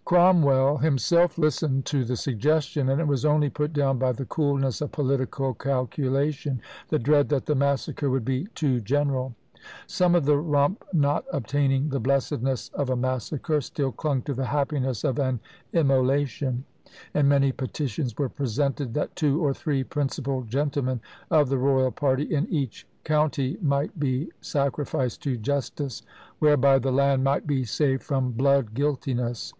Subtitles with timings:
[0.04, 4.80] "Cromwell himself listened to the suggestion; and it was only put down by the coolness
[4.80, 9.34] of political calculation the dread that the massacre would be too general!
[9.88, 14.44] Some of the Rump not obtaining the blessedness of a massacre, still clung to the
[14.44, 15.40] happiness of an
[15.72, 16.64] immolation;
[17.12, 21.00] and many petitions were presented, that "two or three principal gentlemen
[21.32, 26.02] of the royal party in EACH COUNTY might be sacrificed to justice,
[26.38, 29.52] whereby the land might be saved from blood guiltiness!"